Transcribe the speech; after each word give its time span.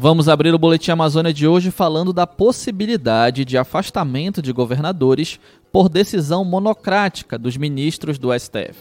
Vamos 0.00 0.28
abrir 0.28 0.54
o 0.54 0.58
Boletim 0.60 0.92
Amazônia 0.92 1.34
de 1.34 1.44
hoje 1.44 1.72
falando 1.72 2.12
da 2.12 2.24
possibilidade 2.24 3.44
de 3.44 3.58
afastamento 3.58 4.40
de 4.40 4.52
governadores 4.52 5.40
por 5.72 5.88
decisão 5.88 6.44
monocrática 6.44 7.36
dos 7.36 7.56
ministros 7.56 8.16
do 8.16 8.28
STF. 8.32 8.78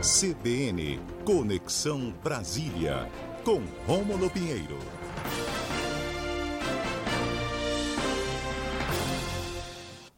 CBN 0.00 0.98
Conexão 1.26 2.14
Brasília 2.24 3.06
com 3.44 3.60
Rômulo 3.86 4.30
Pinheiro. 4.30 4.78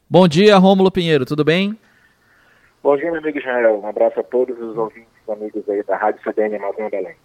Bom 0.09 0.29
dia, 0.29 0.57
Rômulo 0.57 0.93
Pinheiro, 0.93 1.27
tudo 1.27 1.43
bem? 1.43 1.77
Bom 2.84 2.98
dia, 2.98 3.11
meu 3.11 3.18
amigo 3.18 3.38
Israel. 3.38 3.80
Um 3.82 3.88
abraço 3.88 4.20
a 4.20 4.22
todos 4.22 4.61
os 4.61 4.76
ouvintes 4.76 5.08
amigos 5.26 5.66
aí 5.70 5.82
da 5.84 5.96
Rádio 5.96 6.20
CBN 6.22 6.56
Amazônia 6.56 6.90
Belém. 6.90 7.16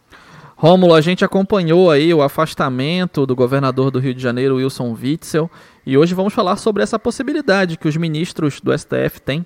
Rômulo, 0.55 0.93
a 0.93 1.01
gente 1.01 1.25
acompanhou 1.25 1.91
aí 1.91 2.13
o 2.13 2.21
afastamento 2.21 3.25
do 3.25 3.35
governador 3.35 3.91
do 3.91 3.99
Rio 3.99 4.13
de 4.13 4.23
Janeiro, 4.23 4.55
Wilson 4.55 4.93
Witzel, 4.93 5.49
e 5.85 5.97
hoje 5.97 6.15
vamos 6.15 6.33
falar 6.33 6.55
sobre 6.55 6.81
essa 6.81 6.97
possibilidade 6.97 7.77
que 7.77 7.89
os 7.89 7.97
ministros 7.97 8.61
do 8.61 8.71
STF 8.71 9.21
têm. 9.21 9.45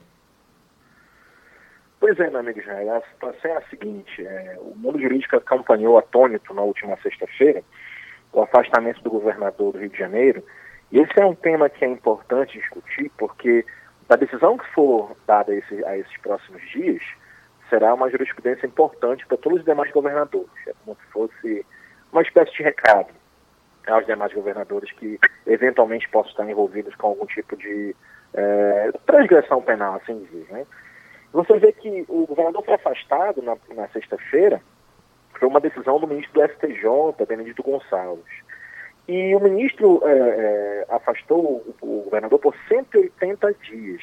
Pois 1.99 2.20
é, 2.20 2.30
meu 2.30 2.41
amigo 2.41 2.59
Israel, 2.59 2.98
a 2.98 3.02
situação 3.12 3.49
é 3.49 3.57
a 3.57 3.62
seguinte, 3.71 4.23
é, 4.23 4.55
o 4.62 4.76
mundo 4.77 5.02
jurídico 5.02 5.35
acompanhou 5.35 5.98
atônito 5.98 6.54
na 6.54 6.62
última 6.62 6.95
sexta-feira 6.98 7.63
o 8.32 8.40
afastamento 8.40 9.02
do 9.02 9.09
governador 9.09 9.73
do 9.73 9.80
Rio 9.80 9.90
de 9.90 9.98
Janeiro, 9.98 10.43
e 10.91 10.99
esse 10.99 11.20
é 11.20 11.26
um 11.26 11.34
tema 11.34 11.70
que 11.70 11.84
é 11.84 11.88
importante 11.88 12.59
discutir, 12.59 13.12
porque 13.18 13.66
a 14.09 14.16
decisão 14.16 14.57
que 14.57 14.70
for 14.73 15.16
dada 15.25 15.52
a, 15.52 15.55
esse, 15.55 15.85
a 15.85 15.98
esses 15.98 16.17
próximos 16.17 16.62
dias 16.70 17.02
será 17.70 17.93
uma 17.93 18.09
jurisprudência 18.09 18.68
importante 18.68 19.26
para 19.26 19.37
todos 19.37 19.60
os 19.60 19.65
demais 19.65 19.91
governadores. 19.91 20.51
É 20.68 20.73
como 20.84 20.95
se 20.95 21.12
fosse 21.12 21.65
uma 22.12 22.21
espécie 22.21 22.54
de 22.54 22.63
recado 22.63 23.13
aos 23.87 24.05
demais 24.05 24.32
governadores 24.34 24.91
que 24.91 25.20
eventualmente 25.45 26.07
possam 26.10 26.32
estar 26.32 26.49
envolvidos 26.49 26.95
com 26.95 27.07
algum 27.07 27.26
tipo 27.26 27.57
de 27.57 27.95
é, 28.34 28.91
transgressão 29.05 29.62
penal, 29.62 29.95
assim 29.95 30.20
dizer. 30.20 30.48
Né? 30.49 30.65
Você 31.32 31.57
vê 31.57 31.71
que 31.71 32.05
o 32.07 32.27
governador 32.27 32.63
foi 32.63 32.76
afastado 32.76 33.41
na, 33.41 33.57
na 33.76 33.88
sexta-feira 33.90 34.62
por 35.32 35.48
uma 35.48 35.60
decisão 35.60 35.99
do 35.99 36.07
ministro 36.07 36.34
do 36.34 36.54
STJ, 36.54 37.26
Benedito 37.27 37.63
Gonçalves. 37.63 38.43
E 39.07 39.35
o 39.35 39.40
ministro 39.40 40.01
é, 40.05 40.12
é, 40.12 40.85
afastou 40.90 41.63
o, 41.82 42.04
governador 42.04 42.40
por 42.40 42.55
180 42.68 43.54
dias. 43.55 44.01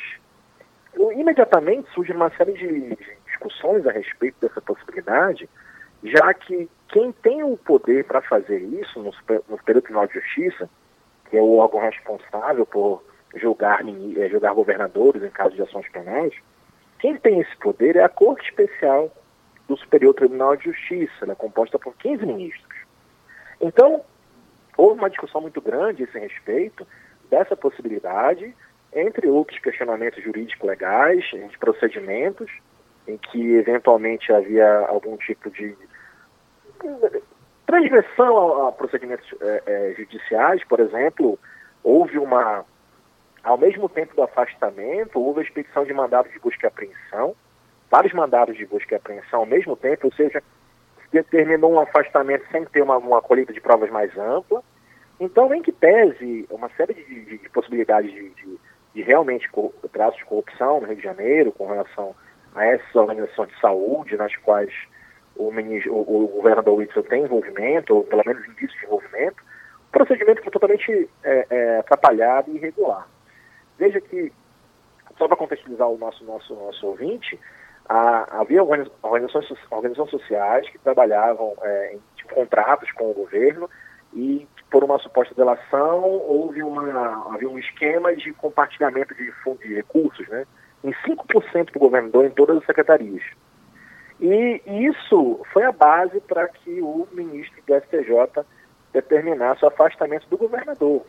Imediatamente 1.17 1.89
surge 1.93 2.13
uma 2.13 2.31
série 2.37 2.53
de, 2.53 2.99
discussões 3.27 3.87
a 3.87 3.93
respeito 3.93 4.37
dessa 4.41 4.61
possibilidade, 4.61 5.49
já 6.03 6.35
que 6.35 6.69
quem 6.89 7.13
tem 7.13 7.43
o 7.43 7.57
poder 7.57 8.05
para 8.05 8.21
fazer 8.21 8.59
isso 8.59 8.99
no, 8.99 9.13
no 9.49 9.59
Superior 9.59 9.83
Tribunal 9.83 10.07
de 10.07 10.15
Justiça, 10.15 10.69
que 11.31 11.37
é 11.37 11.41
o 11.41 11.57
órgão 11.57 11.81
responsável 11.81 12.67
por 12.67 13.03
julgar, 13.37 13.81
é, 13.83 14.29
julgar 14.29 14.55
governadores 14.55 15.23
em 15.23 15.31
caso 15.31 15.55
de 15.55 15.63
ações 15.63 15.89
penais, 15.91 16.35
quem 16.99 17.17
tem 17.17 17.41
esse 17.41 17.57
poder 17.57 17.97
é 17.97 18.03
a 18.03 18.09
Corte 18.09 18.49
Especial 18.49 19.11
do 19.67 19.77
Superior 19.77 20.13
Tribunal 20.15 20.57
de 20.57 20.65
Justiça, 20.65 21.25
né, 21.25 21.35
composta 21.35 21.79
por 21.79 21.95
15 21.97 22.27
ministros. 22.27 22.79
Então, 23.61 24.03
houve 24.81 24.99
uma 24.99 25.11
discussão 25.11 25.43
muito 25.43 25.61
grande 25.61 26.03
a 26.03 26.07
esse 26.07 26.19
respeito 26.19 26.87
dessa 27.29 27.55
possibilidade, 27.55 28.55
entre 28.95 29.29
outros 29.29 29.59
questionamentos 29.59 30.25
jurídicos 30.25 30.67
legais, 30.67 31.23
de 31.25 31.59
procedimentos, 31.59 32.51
em 33.07 33.19
que 33.19 33.57
eventualmente 33.57 34.33
havia 34.33 34.87
algum 34.87 35.17
tipo 35.19 35.51
de 35.51 35.77
transgressão 37.67 38.69
a, 38.69 38.73
procedimentos 38.73 39.29
é, 39.41 39.63
é, 39.67 39.95
judiciais, 39.97 40.65
por 40.65 40.81
exemplo, 40.81 41.39
houve 41.85 42.19
uma, 42.19 42.65
ao 43.45 43.59
mesmo 43.59 43.87
tempo 43.89 44.17
do 44.17 44.23
afastamento, 44.23 45.21
houve 45.21 45.41
a 45.41 45.43
expedição 45.45 45.85
de 45.85 45.93
mandados 45.93 46.33
de 46.33 46.39
busca 46.39 46.67
e 46.67 46.69
apreensão, 46.69 47.37
vários 47.91 48.15
mandados 48.15 48.57
de 48.57 48.65
busca 48.65 48.95
e 48.95 48.97
apreensão 48.97 49.41
ao 49.41 49.47
mesmo 49.47 49.77
tempo, 49.77 50.07
ou 50.07 50.13
seja, 50.15 50.43
determinou 51.13 51.73
um 51.73 51.81
afastamento 51.81 52.45
sem 52.51 52.65
ter 52.67 52.83
uma, 52.83 52.97
uma 52.97 53.21
colheita 53.21 53.53
de 53.53 53.61
provas 53.61 53.91
mais 53.91 54.17
ampla. 54.17 54.63
Então, 55.21 55.55
em 55.55 55.61
que 55.61 55.71
pese 55.71 56.47
uma 56.51 56.71
série 56.71 56.95
de, 56.95 57.05
de, 57.05 57.39
de 57.39 57.49
possibilidades 57.51 58.11
de, 58.11 58.31
de, 58.95 59.03
realmente 59.03 59.49
traços 59.93 60.19
de 60.19 60.25
corrupção 60.25 60.81
no 60.81 60.87
Rio 60.87 60.97
de 60.97 61.03
Janeiro 61.03 61.53
com 61.53 61.67
relação 61.67 62.15
a 62.55 62.65
essas 62.65 62.95
organizações 62.95 63.51
de 63.51 63.61
saúde, 63.61 64.17
nas 64.17 64.35
quais 64.37 64.73
o, 65.37 65.53
ministro, 65.53 65.93
o, 65.95 66.25
o 66.25 66.29
governador 66.29 66.79
Whitson 66.79 67.03
tem 67.03 67.25
envolvimento, 67.25 67.97
ou 67.97 68.05
pelo 68.05 68.23
menos 68.25 68.47
indício 68.49 68.79
de 68.79 68.87
envolvimento, 68.87 69.43
o 69.89 69.93
procedimento 69.93 70.43
foi 70.43 70.53
totalmente 70.53 71.11
é, 71.23 71.47
é, 71.51 71.79
atrapalhado 71.79 72.51
e 72.51 72.57
irregular. 72.57 73.07
Veja 73.79 74.01
que, 74.01 74.33
só 75.19 75.29
para 75.29 75.37
contextualizar 75.37 75.89
o 75.89 75.99
nosso, 75.99 76.25
nosso, 76.25 76.55
nosso 76.55 76.87
ouvinte, 76.87 77.39
a, 77.89 78.41
havia 78.41 78.63
organizações, 78.63 79.59
organizações 79.71 80.11
sociais 80.11 80.69
que 80.71 80.79
trabalhavam 80.79 81.55
é, 81.63 81.95
em 81.95 82.01
tipo, 82.17 82.35
contratos 82.35 82.91
com 82.93 83.11
o 83.11 83.15
governo 83.15 83.69
e 84.15 84.47
por 84.71 84.85
uma 84.85 84.99
suposta 84.99 85.35
delação 85.35 86.03
houve 86.05 86.63
uma, 86.63 87.35
havia 87.35 87.49
um 87.49 87.59
esquema 87.59 88.15
de 88.15 88.33
compartilhamento 88.33 89.15
de, 89.15 89.33
de 89.63 89.75
recursos, 89.75 90.27
né? 90.29 90.47
em 90.83 90.93
5% 90.93 91.27
para 91.27 91.65
o 91.77 91.81
governador 91.81 92.25
em 92.25 92.31
todas 92.31 92.57
as 92.59 92.65
secretarias. 92.65 93.23
E 94.21 94.61
isso 94.67 95.41
foi 95.53 95.65
a 95.65 95.73
base 95.73 96.21
para 96.21 96.47
que 96.49 96.81
o 96.81 97.09
ministro 97.13 97.61
do 97.67 97.75
STJ 97.81 98.45
determinasse 98.93 99.65
o 99.65 99.69
afastamento 99.69 100.27
do 100.29 100.37
governador. 100.37 101.05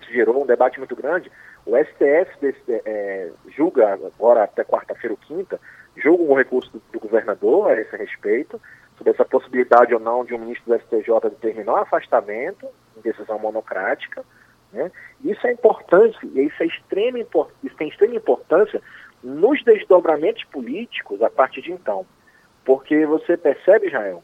Isso 0.00 0.12
gerou 0.12 0.42
um 0.42 0.46
debate 0.46 0.78
muito 0.78 0.96
grande. 0.96 1.30
O 1.64 1.76
STF 1.76 2.40
desse, 2.40 2.82
é, 2.84 3.30
julga 3.56 3.94
agora 3.94 4.44
até 4.44 4.64
quarta-feira 4.64 5.14
ou 5.14 5.18
quinta, 5.18 5.60
julga 5.96 6.24
um 6.24 6.34
recurso 6.34 6.70
do, 6.72 6.82
do, 6.92 7.00
governador 7.00 7.70
a 7.70 7.80
esse 7.80 7.96
respeito, 7.96 8.60
sobre 8.96 9.12
essa 9.12 9.24
possibilidade 9.24 9.94
ou 9.94 10.00
não 10.00 10.24
de 10.24 10.34
um 10.34 10.38
ministro 10.38 10.72
do 10.72 10.80
STJ 10.80 11.30
determinar 11.30 11.72
o 11.72 11.76
afastamento 11.76 12.66
em 12.96 13.00
decisão 13.00 13.38
monocrática. 13.38 14.24
Né? 14.72 14.90
Isso 15.24 15.46
é 15.46 15.52
importante, 15.52 16.18
e 16.22 16.40
isso, 16.42 16.62
é 16.62 16.66
extrema, 16.66 17.18
isso 17.18 17.76
tem 17.76 17.88
extrema 17.88 18.14
importância 18.14 18.80
nos 19.22 19.62
desdobramentos 19.64 20.44
políticos 20.44 21.22
a 21.22 21.30
partir 21.30 21.62
de 21.62 21.72
então. 21.72 22.06
Porque 22.64 23.06
você 23.06 23.36
percebe, 23.36 23.88
Israel, 23.88 24.22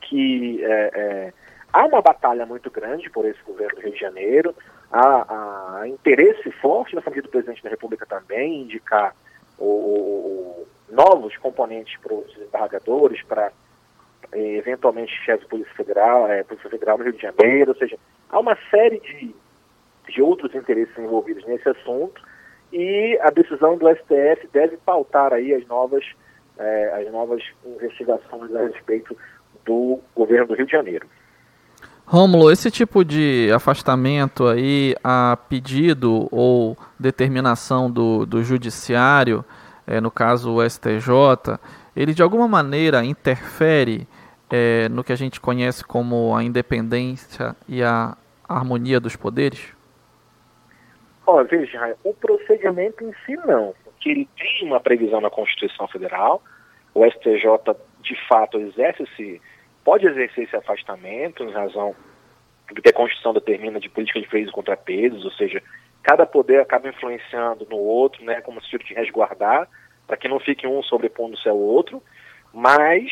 que 0.00 0.62
é, 0.64 0.90
é, 0.94 1.32
há 1.72 1.84
uma 1.86 2.00
batalha 2.00 2.46
muito 2.46 2.70
grande 2.70 3.10
por 3.10 3.24
esse 3.24 3.42
governo 3.42 3.76
do 3.76 3.82
Rio 3.82 3.92
de 3.92 4.00
Janeiro, 4.00 4.54
há, 4.90 5.80
há 5.80 5.88
interesse 5.88 6.50
forte 6.52 6.94
na 6.94 7.02
família 7.02 7.22
do 7.22 7.28
presidente 7.28 7.62
da 7.62 7.70
República 7.70 8.06
também 8.06 8.54
em 8.54 8.62
indicar 8.62 9.14
o, 9.58 9.64
o, 9.64 10.68
novos 10.90 11.36
componentes 11.36 11.98
para 12.00 12.14
os 12.14 12.32
desembargadores, 12.34 13.22
para 13.22 13.52
eventualmente 14.32 15.12
chefe 15.24 15.44
de 15.44 15.48
Polícia 15.48 15.74
Federal, 15.74 16.26
é, 16.28 16.42
Polícia 16.42 16.70
Federal 16.70 16.98
no 16.98 17.04
Rio 17.04 17.12
de 17.12 17.22
Janeiro, 17.22 17.72
ou 17.72 17.76
seja, 17.76 17.96
há 18.30 18.38
uma 18.38 18.56
série 18.70 19.00
de 19.00 19.34
de 20.08 20.22
outros 20.22 20.54
interesses 20.54 20.96
envolvidos 20.98 21.44
nesse 21.46 21.68
assunto 21.68 22.22
e 22.72 23.18
a 23.22 23.30
decisão 23.30 23.76
do 23.76 23.88
STF 23.88 24.48
deve 24.52 24.76
pautar 24.78 25.32
aí 25.32 25.54
as 25.54 25.66
novas, 25.66 26.04
é, 26.58 27.02
as 27.02 27.12
novas 27.12 27.42
investigações 27.64 28.54
a 28.54 28.66
respeito 28.66 29.16
do 29.64 30.00
governo 30.14 30.48
do 30.48 30.54
Rio 30.54 30.66
de 30.66 30.72
Janeiro. 30.72 31.06
Rômulo, 32.06 32.50
esse 32.50 32.70
tipo 32.70 33.02
de 33.02 33.50
afastamento 33.54 34.46
aí 34.46 34.94
a 35.02 35.38
pedido 35.48 36.28
ou 36.30 36.76
determinação 36.98 37.90
do, 37.90 38.26
do 38.26 38.42
judiciário, 38.42 39.42
é, 39.86 40.00
no 40.00 40.10
caso 40.10 40.54
o 40.54 40.68
STJ, 40.68 41.58
ele 41.96 42.14
de 42.14 42.22
alguma 42.22 42.48
maneira 42.48 43.04
interfere 43.04 44.06
é, 44.50 44.88
no 44.88 45.02
que 45.02 45.12
a 45.12 45.16
gente 45.16 45.40
conhece 45.40 45.84
como 45.84 46.34
a 46.34 46.42
independência 46.42 47.56
e 47.68 47.82
a 47.82 48.16
harmonia 48.48 49.00
dos 49.00 49.16
poderes? 49.16 49.74
Ó, 51.26 51.42
veja, 51.44 51.96
o 52.04 52.12
procedimento 52.12 53.02
em 53.02 53.12
si 53.24 53.36
não, 53.46 53.74
porque 53.84 54.10
ele 54.10 54.28
tem 54.36 54.68
uma 54.68 54.80
previsão 54.80 55.20
na 55.20 55.30
Constituição 55.30 55.88
Federal, 55.88 56.42
o 56.94 57.04
STJ 57.06 57.74
de 58.02 58.16
fato 58.28 58.58
exerce 58.58 59.02
esse, 59.02 59.40
pode 59.82 60.06
exercer 60.06 60.44
esse 60.44 60.56
afastamento 60.56 61.42
em 61.42 61.50
razão 61.50 61.94
do 62.72 62.80
que 62.80 62.88
a 62.88 62.92
Constituição 62.92 63.32
determina 63.32 63.80
de 63.80 63.88
política 63.88 64.20
de 64.20 64.28
freios 64.28 64.48
e 64.50 64.52
contrapesos, 64.52 65.24
ou 65.24 65.30
seja, 65.32 65.62
cada 66.04 66.26
poder 66.26 66.60
acaba 66.60 66.88
influenciando 66.88 67.66
no 67.68 67.78
outro, 67.78 68.22
né, 68.22 68.40
como 68.42 68.62
se 68.62 68.78
de 68.78 68.94
resguardar, 68.94 69.66
para 70.06 70.18
que 70.18 70.28
não 70.28 70.38
fique 70.38 70.66
um 70.66 70.82
sobrepondo-se 70.82 71.48
ao 71.48 71.58
outro, 71.58 72.02
mas 72.52 73.10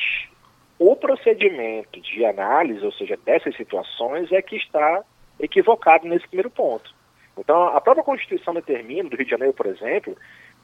o 0.79 0.95
procedimento 0.95 2.01
de 2.01 2.25
análise, 2.25 2.85
ou 2.85 2.93
seja, 2.93 3.17
dessas 3.25 3.57
situações, 3.57 4.31
é 4.31 4.43
que 4.43 4.57
está 4.57 5.03
equivocado 5.41 6.07
nesse 6.07 6.29
primeiro 6.29 6.51
ponto. 6.51 6.95
Então, 7.39 7.69
a 7.69 7.81
própria 7.81 8.05
Constituição 8.05 8.53
determina, 8.53 9.09
do 9.09 9.17
Rio 9.17 9.25
de 9.25 9.31
Janeiro, 9.31 9.55
por 9.55 9.67
exemplo, 9.67 10.15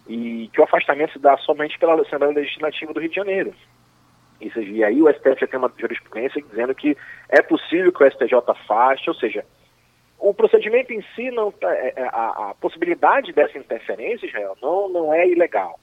e 0.07 0.51
que 0.53 0.61
o 0.61 0.65
afastamento 0.65 1.15
se 1.15 1.19
dá 1.19 1.37
somente 1.39 1.79
pela 1.79 2.01
Assembleia 2.01 2.35
Legislativa 2.35 2.93
do 2.93 3.01
Rio 3.01 3.09
de 3.09 3.17
Janeiro. 3.17 3.55
E, 4.39 4.53
e 4.59 4.85
aí 4.85 5.01
o 5.01 5.11
STF 5.11 5.41
já 5.41 5.47
tem 5.47 5.59
uma 5.59 5.73
jurisprudência 5.79 6.43
dizendo 6.43 6.75
que 6.75 6.95
é 7.31 7.41
possível 7.41 7.91
que 7.91 8.05
o 8.05 8.11
STJ 8.11 8.35
afaste, 8.47 9.09
ou 9.09 9.17
seja, 9.17 9.47
o 10.19 10.35
procedimento 10.35 10.93
em 10.93 11.03
si, 11.15 11.31
não 11.31 11.53
tá, 11.53 11.73
é, 11.75 11.93
é, 11.97 12.03
a, 12.03 12.51
a, 12.51 12.55
possibilidade 12.61 13.33
dessa 13.33 13.57
interferência, 13.57 14.27
Israel, 14.27 14.57
não, 14.61 14.89
não 14.89 15.15
é 15.15 15.27
ilegal. 15.29 15.79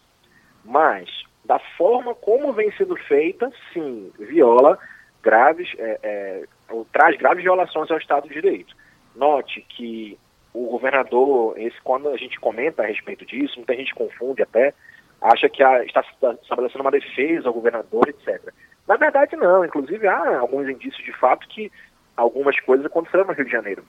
Mas, 0.63 1.09
da 1.43 1.59
forma 1.77 2.13
como 2.13 2.51
vem 2.51 2.71
sendo 2.73 2.95
feita, 2.95 3.51
sim, 3.73 4.11
viola 4.19 4.77
graves, 5.23 5.73
é, 5.77 5.99
é, 6.03 6.43
traz 6.91 7.17
graves 7.17 7.43
violações 7.43 7.89
ao 7.89 7.97
Estado 7.97 8.27
de 8.27 8.33
Direito. 8.33 8.75
Note 9.15 9.61
que 9.69 10.19
o 10.53 10.67
governador, 10.69 11.57
esse, 11.57 11.79
quando 11.81 12.09
a 12.09 12.17
gente 12.17 12.39
comenta 12.39 12.83
a 12.83 12.85
respeito 12.85 13.25
disso, 13.25 13.55
muita 13.57 13.75
gente 13.75 13.95
confunde 13.95 14.41
até, 14.41 14.73
acha 15.21 15.49
que 15.49 15.63
a, 15.63 15.83
está 15.85 16.03
estabelecendo 16.41 16.81
uma 16.81 16.91
defesa 16.91 17.47
ao 17.47 17.53
governador, 17.53 18.07
etc. 18.09 18.53
Na 18.87 18.97
verdade, 18.97 19.35
não. 19.35 19.65
Inclusive, 19.65 20.07
há 20.07 20.39
alguns 20.39 20.67
indícios 20.69 21.03
de 21.03 21.13
fato 21.13 21.47
que 21.47 21.71
algumas 22.15 22.59
coisas 22.61 22.85
aconteceram 22.85 23.25
no 23.25 23.33
Rio 23.33 23.45
de 23.45 23.51
Janeiro. 23.51 23.83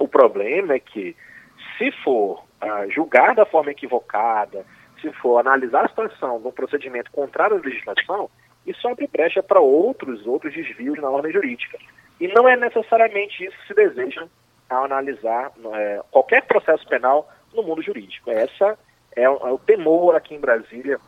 O 0.00 0.08
problema 0.08 0.74
é 0.74 0.80
que, 0.80 1.14
se 1.78 1.92
for 2.02 2.42
uh, 2.62 2.90
julgar 2.90 3.36
da 3.36 3.46
forma 3.46 3.70
equivocada, 3.70 4.66
se 5.00 5.12
for 5.12 5.38
analisar 5.38 5.84
a 5.84 5.88
situação 5.88 6.40
num 6.40 6.50
procedimento 6.50 7.12
contrário 7.12 7.56
à 7.56 7.60
legislação, 7.60 8.28
isso 8.66 8.88
abre 8.88 9.06
brecha 9.06 9.42
para 9.42 9.60
outros, 9.60 10.26
outros 10.26 10.52
desvios 10.52 10.98
na 10.98 11.08
ordem 11.08 11.32
jurídica. 11.32 11.78
E 12.20 12.26
não 12.28 12.48
é 12.48 12.56
necessariamente 12.56 13.44
isso 13.44 13.56
que 13.58 13.68
se 13.68 13.74
deseja 13.74 14.26
ao 14.68 14.84
analisar 14.84 15.52
é, 15.74 16.00
qualquer 16.10 16.42
processo 16.46 16.86
penal 16.88 17.28
no 17.54 17.62
mundo 17.62 17.80
jurídico. 17.80 18.30
Essa 18.30 18.72
é 18.72 18.90
é 19.16 19.28
o, 19.28 19.58
temor 19.58 20.14
aqui 20.14 20.34
em 20.34 20.40
Brasília 20.40 20.98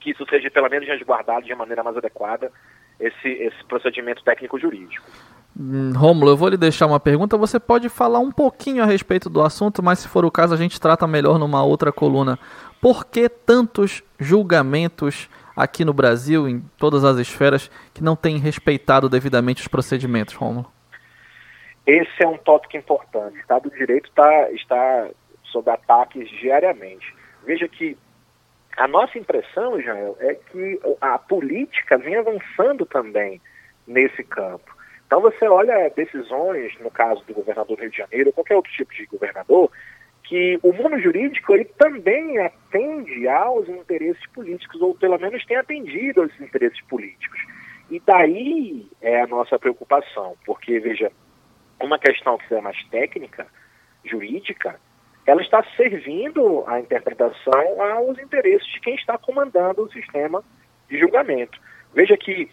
que 0.00 0.10
isso 0.10 0.24
seja 0.28 0.50
pelo 0.50 0.68
menos 0.68 0.88
resguardado 0.88 1.46
de 1.46 1.54
maneira 1.54 1.82
mais 1.82 1.96
adequada 1.96 2.52
esse, 3.00 3.28
esse 3.28 3.64
procedimento 3.64 4.22
técnico 4.22 4.58
jurídico. 4.58 5.04
Hum, 5.58 5.92
Rômulo, 5.96 6.30
eu 6.30 6.36
vou 6.36 6.48
lhe 6.48 6.56
deixar 6.56 6.86
uma 6.86 7.00
pergunta. 7.00 7.36
Você 7.36 7.58
pode 7.58 7.88
falar 7.88 8.20
um 8.20 8.30
pouquinho 8.30 8.82
a 8.82 8.86
respeito 8.86 9.28
do 9.28 9.42
assunto, 9.42 9.82
mas 9.82 9.98
se 9.98 10.08
for 10.08 10.24
o 10.24 10.30
caso, 10.30 10.54
a 10.54 10.56
gente 10.56 10.80
trata 10.80 11.06
melhor 11.06 11.36
numa 11.38 11.64
outra 11.64 11.90
coluna. 11.90 12.38
Por 12.80 13.04
que 13.04 13.28
tantos 13.28 14.04
julgamentos 14.20 15.28
aqui 15.56 15.84
no 15.84 15.92
Brasil, 15.92 16.48
em 16.48 16.60
todas 16.78 17.04
as 17.04 17.18
esferas, 17.18 17.68
que 17.92 18.04
não 18.04 18.14
têm 18.14 18.38
respeitado 18.38 19.08
devidamente 19.08 19.60
os 19.60 19.66
procedimentos, 19.66 20.34
Rômulo? 20.34 20.70
Esse 21.84 22.22
é 22.22 22.28
um 22.28 22.38
tópico 22.38 22.76
importante. 22.76 23.36
O 23.36 23.40
Estado 23.40 23.68
de 23.68 23.76
Direito 23.76 24.10
tá, 24.14 24.52
está 24.52 25.08
sob 25.44 25.68
ataques 25.70 26.28
diariamente. 26.38 27.12
Veja 27.44 27.66
que 27.66 27.96
a 28.76 28.86
nossa 28.86 29.18
impressão, 29.18 29.80
Israel, 29.80 30.16
é 30.20 30.34
que 30.34 30.80
a 31.00 31.18
política 31.18 31.98
vem 31.98 32.14
avançando 32.14 32.86
também 32.86 33.40
nesse 33.88 34.22
campo. 34.22 34.77
Então 35.08 35.22
você 35.22 35.48
olha 35.48 35.88
decisões, 35.96 36.78
no 36.80 36.90
caso 36.90 37.24
do 37.24 37.32
governador 37.32 37.78
do 37.78 37.80
Rio 37.80 37.90
de 37.90 37.96
Janeiro, 37.96 38.28
ou 38.28 38.32
qualquer 38.34 38.56
outro 38.56 38.70
tipo 38.70 38.94
de 38.94 39.06
governador, 39.06 39.70
que 40.22 40.60
o 40.62 40.70
mundo 40.70 41.00
jurídico 41.00 41.54
ele 41.54 41.64
também 41.64 42.38
atende 42.38 43.26
aos 43.26 43.66
interesses 43.70 44.22
políticos, 44.34 44.78
ou 44.82 44.94
pelo 44.94 45.18
menos 45.18 45.42
tem 45.46 45.56
atendido 45.56 46.20
aos 46.20 46.38
interesses 46.38 46.78
políticos. 46.82 47.40
E 47.90 47.98
daí 48.00 48.86
é 49.00 49.22
a 49.22 49.26
nossa 49.26 49.58
preocupação, 49.58 50.36
porque, 50.44 50.78
veja, 50.78 51.10
uma 51.80 51.98
questão 51.98 52.36
que 52.36 52.54
é 52.54 52.60
mais 52.60 52.76
técnica, 52.90 53.46
jurídica, 54.04 54.78
ela 55.26 55.40
está 55.40 55.64
servindo 55.74 56.64
a 56.66 56.80
interpretação 56.80 57.80
aos 57.80 58.18
interesses 58.18 58.70
de 58.74 58.80
quem 58.80 58.94
está 58.94 59.16
comandando 59.16 59.84
o 59.84 59.90
sistema 59.90 60.44
de 60.86 60.98
julgamento. 60.98 61.58
Veja 61.94 62.14
que 62.18 62.50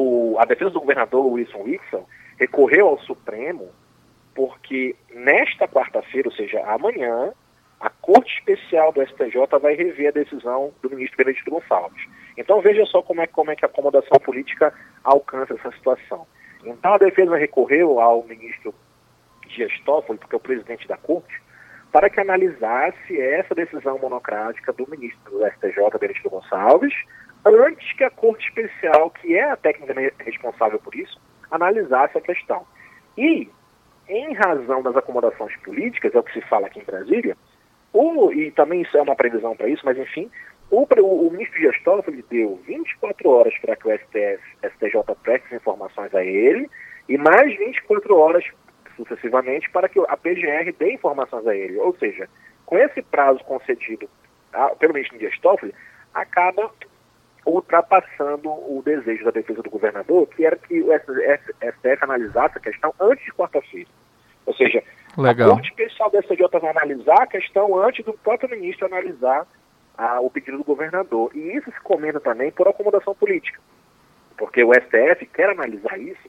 o, 0.00 0.38
a 0.38 0.44
defesa 0.44 0.70
do 0.70 0.80
governador 0.80 1.26
Wilson 1.26 1.62
Whitson 1.62 2.06
recorreu 2.38 2.88
ao 2.88 2.98
Supremo 3.00 3.68
porque 4.34 4.96
nesta 5.12 5.68
quarta-feira, 5.68 6.28
ou 6.28 6.34
seja, 6.34 6.64
amanhã, 6.64 7.32
a 7.78 7.90
Corte 7.90 8.32
Especial 8.38 8.92
do 8.92 9.02
STJ 9.02 9.58
vai 9.60 9.74
rever 9.74 10.08
a 10.08 10.12
decisão 10.12 10.72
do 10.82 10.90
ministro 10.90 11.18
Benedito 11.18 11.50
Gonçalves. 11.50 12.02
Então 12.36 12.60
veja 12.60 12.86
só 12.86 13.02
como 13.02 13.20
é, 13.20 13.26
como 13.26 13.50
é 13.50 13.56
que 13.56 13.64
a 13.64 13.68
acomodação 13.68 14.18
política 14.20 14.72
alcança 15.04 15.54
essa 15.54 15.70
situação. 15.72 16.26
Então 16.64 16.94
a 16.94 16.98
defesa 16.98 17.36
recorreu 17.36 18.00
ao 18.00 18.24
ministro 18.24 18.74
Dias 19.48 19.72
Toffoli, 19.84 20.18
porque 20.18 20.34
é 20.34 20.38
o 20.38 20.40
presidente 20.40 20.86
da 20.88 20.96
Corte, 20.96 21.42
para 21.92 22.08
que 22.08 22.20
analisasse 22.20 23.20
essa 23.20 23.54
decisão 23.54 23.98
monocrática 23.98 24.72
do 24.72 24.88
ministro 24.88 25.38
do 25.38 25.46
STJ, 25.46 25.98
Benedito 25.98 26.30
Gonçalves, 26.30 26.94
antes 27.44 27.92
que 27.94 28.04
a 28.04 28.10
Corte 28.10 28.46
Especial, 28.48 29.10
que 29.10 29.36
é 29.36 29.50
a 29.50 29.56
técnica 29.56 29.94
responsável 30.24 30.78
por 30.78 30.94
isso, 30.94 31.20
analisasse 31.50 32.16
a 32.16 32.20
questão. 32.20 32.66
E 33.16 33.50
em 34.08 34.32
razão 34.34 34.82
das 34.82 34.96
acomodações 34.96 35.54
políticas, 35.58 36.14
é 36.14 36.18
o 36.18 36.22
que 36.22 36.32
se 36.32 36.40
fala 36.42 36.66
aqui 36.66 36.80
em 36.80 36.84
Brasília, 36.84 37.36
o, 37.92 38.32
e 38.32 38.50
também 38.52 38.82
isso 38.82 38.96
é 38.96 39.02
uma 39.02 39.16
previsão 39.16 39.56
para 39.56 39.68
isso, 39.68 39.84
mas 39.84 39.98
enfim, 39.98 40.30
o, 40.70 40.86
o, 41.00 41.26
o 41.26 41.30
ministro 41.30 41.58
Dias 41.58 41.76
Toffoli 41.82 42.24
deu 42.30 42.60
24 42.66 43.28
horas 43.28 43.56
para 43.58 43.76
que 43.76 43.88
o 43.88 43.98
STF, 43.98 44.40
STJ 44.64 45.14
preste 45.22 45.54
informações 45.54 46.14
a 46.14 46.24
ele 46.24 46.68
e 47.08 47.18
mais 47.18 47.56
24 47.58 48.16
horas 48.16 48.44
sucessivamente 48.96 49.68
para 49.70 49.88
que 49.88 49.98
a 49.98 50.16
PGR 50.16 50.72
dê 50.78 50.92
informações 50.92 51.46
a 51.46 51.54
ele. 51.56 51.76
Ou 51.78 51.96
seja, 51.96 52.28
com 52.66 52.78
esse 52.78 53.02
prazo 53.02 53.42
concedido 53.44 54.08
a, 54.52 54.68
pelo 54.76 54.94
ministro 54.94 55.18
Dias 55.18 55.36
Toffoli, 55.40 55.74
acaba 56.14 56.70
ultrapassando 57.46 58.50
o 58.50 58.82
desejo 58.84 59.24
da 59.24 59.30
defesa 59.30 59.62
do 59.62 59.70
governador, 59.70 60.26
que 60.28 60.44
era 60.44 60.56
que 60.56 60.82
o 60.82 60.88
STF 60.92 62.04
analisasse 62.04 62.58
a 62.58 62.60
questão 62.60 62.94
antes 63.00 63.24
de 63.24 63.32
quarta-feira. 63.32 63.88
Ou 64.46 64.54
seja, 64.54 64.82
Legal. 65.16 65.50
a 65.50 65.54
Corte 65.54 65.70
Especial 65.70 66.10
da 66.10 66.22
STJ 66.22 66.46
vai 66.60 66.70
analisar 66.70 67.22
a 67.22 67.26
questão 67.26 67.78
antes 67.78 68.04
do 68.04 68.12
próprio 68.12 68.50
ministro 68.50 68.86
analisar 68.86 69.46
a, 69.96 70.20
o 70.20 70.30
pedido 70.30 70.58
do 70.58 70.64
governador. 70.64 71.30
E 71.34 71.56
isso 71.56 71.70
se 71.70 71.80
comenta 71.80 72.20
também 72.20 72.50
por 72.50 72.68
acomodação 72.68 73.14
política, 73.14 73.60
porque 74.36 74.62
o 74.64 74.72
STF 74.72 75.26
quer 75.26 75.50
analisar 75.50 75.98
isso 75.98 76.28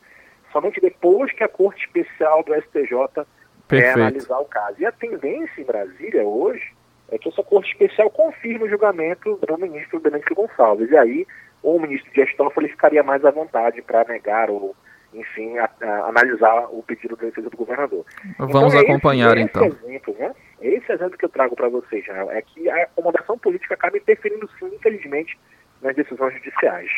somente 0.52 0.82
depois 0.82 1.32
que 1.32 1.44
a 1.44 1.48
Corte 1.48 1.86
Especial 1.86 2.44
do 2.44 2.54
STJ 2.54 3.26
quer 3.68 3.94
analisar 3.94 4.40
o 4.40 4.46
caso. 4.46 4.76
E 4.80 4.86
a 4.86 4.92
tendência 4.92 5.62
em 5.62 5.66
Brasília 5.66 6.24
hoje 6.24 6.74
é 7.12 7.18
que 7.18 7.30
essa 7.30 7.44
Corte 7.44 7.72
Especial 7.72 8.10
confirme 8.10 8.66
o 8.66 8.70
julgamento 8.70 9.38
do 9.46 9.58
ministro 9.58 10.00
Benedito 10.00 10.34
Gonçalves. 10.34 10.90
E 10.90 10.98
aí 10.98 11.28
o 11.62 11.78
ministro 11.80 12.12
Dias 12.14 12.34
Toffoli 12.36 12.70
ficaria 12.70 13.04
mais 13.04 13.24
à 13.24 13.32
vontade 13.32 13.82
para 13.82 14.06
negar 14.06 14.50
ou, 14.50 14.76
enfim, 15.14 15.58
a, 15.58 15.70
a, 15.82 16.08
analisar 16.08 16.68
o 16.72 16.82
pedido 16.82 17.16
de 17.18 17.26
defesa 17.26 17.50
do 17.50 17.58
governador. 17.58 18.06
Vamos 18.40 18.74
então, 18.74 18.80
acompanhar, 18.80 19.38
esse, 19.38 19.44
então. 19.44 19.66
Esse 19.66 19.86
exemplo, 19.86 20.16
né? 20.18 20.32
esse 20.62 20.92
exemplo 20.92 21.18
que 21.18 21.26
eu 21.26 21.30
trago 21.30 21.56
para 21.56 21.70
vocês, 21.70 22.08
né? 22.08 22.26
é 22.32 22.42
que 22.42 22.70
a 22.70 22.84
acomodação 22.84 23.38
política 23.38 23.74
acaba 23.74 23.98
interferindo, 23.98 24.50
sim, 24.58 24.72
infelizmente, 24.74 25.38
nas 25.82 25.96
decisões 25.96 26.34
judiciais. 26.36 26.90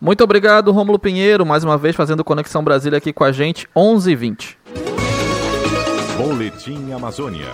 Muito 0.00 0.24
obrigado, 0.24 0.72
Rômulo 0.72 0.98
Pinheiro, 0.98 1.44
mais 1.44 1.64
uma 1.64 1.76
vez 1.76 1.94
fazendo 1.94 2.24
Conexão 2.24 2.64
Brasília 2.64 2.98
aqui 2.98 3.12
com 3.12 3.24
a 3.24 3.32
gente, 3.32 3.68
11h20. 3.76 4.56
Boletim 6.16 6.92
Amazônia. 6.92 7.46